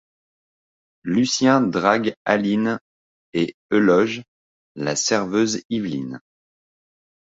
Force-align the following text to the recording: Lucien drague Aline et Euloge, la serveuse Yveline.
Lucien 1.03 1.61
drague 1.61 2.15
Aline 2.25 2.79
et 3.33 3.55
Euloge, 3.69 4.23
la 4.75 4.95
serveuse 4.95 5.61
Yveline. 5.69 6.19